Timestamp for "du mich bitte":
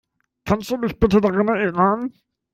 0.71-1.21